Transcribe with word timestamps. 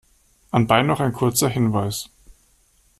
Anbei 0.49 0.81
noch 0.81 0.99
ein 0.99 1.13
kurzer 1.13 1.47
Hinweis. 1.47 2.09